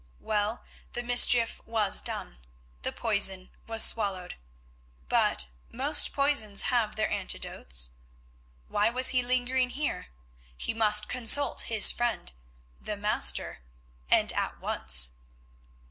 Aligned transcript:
Well, 0.19 0.63
the 0.93 1.03
mischief 1.03 1.61
was 1.63 2.01
done, 2.01 2.39
the 2.81 2.91
poison 2.91 3.51
was 3.67 3.83
swallowed, 3.83 4.35
but—most 5.09 6.11
poisons 6.11 6.63
have 6.63 6.95
their 6.95 7.07
antidotes. 7.11 7.91
Why 8.67 8.89
was 8.89 9.09
he 9.09 9.21
lingering 9.21 9.69
here? 9.69 10.07
He 10.57 10.73
must 10.73 11.07
consult 11.07 11.61
his 11.69 11.91
friend, 11.91 12.31
the 12.81 12.97
Master, 12.97 13.59
and 14.09 14.31
at 14.33 14.59
once. 14.59 15.19